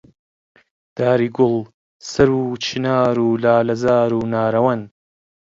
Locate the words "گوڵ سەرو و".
1.35-2.59